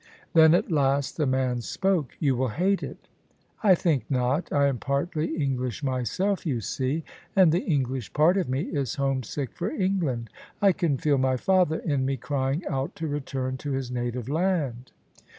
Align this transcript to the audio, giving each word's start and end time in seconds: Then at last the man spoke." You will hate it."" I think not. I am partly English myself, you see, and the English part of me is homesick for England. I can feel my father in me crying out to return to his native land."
Then 0.33 0.55
at 0.55 0.71
last 0.71 1.15
the 1.17 1.27
man 1.27 1.61
spoke." 1.61 2.15
You 2.19 2.35
will 2.35 2.47
hate 2.47 2.81
it."" 2.81 3.07
I 3.63 3.75
think 3.75 4.09
not. 4.09 4.51
I 4.51 4.65
am 4.65 4.79
partly 4.79 5.35
English 5.35 5.83
myself, 5.83 6.43
you 6.43 6.59
see, 6.59 7.03
and 7.35 7.51
the 7.51 7.63
English 7.63 8.11
part 8.11 8.35
of 8.35 8.49
me 8.49 8.61
is 8.61 8.95
homesick 8.95 9.51
for 9.53 9.69
England. 9.69 10.31
I 10.59 10.71
can 10.71 10.97
feel 10.97 11.19
my 11.19 11.37
father 11.37 11.77
in 11.77 12.03
me 12.03 12.17
crying 12.17 12.63
out 12.67 12.95
to 12.95 13.07
return 13.07 13.57
to 13.57 13.73
his 13.73 13.91
native 13.91 14.27
land." 14.27 14.91